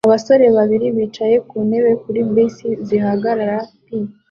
Abagore 0.07 0.45
babiri 0.57 0.87
bicaye 0.97 1.35
ku 1.47 1.57
ntebe 1.67 1.91
kuri 2.03 2.19
bisi 2.33 2.67
zihagarara 2.87 3.57
p 3.85 3.85